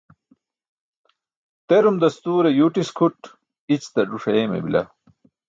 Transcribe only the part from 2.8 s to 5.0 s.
kʰuṭ, i̇ćiṭar żuṣ ayeemay bila.